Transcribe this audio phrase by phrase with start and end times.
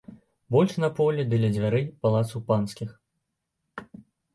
[0.55, 3.01] Больш на полі ды ля дзвярэй палацаў панскіх.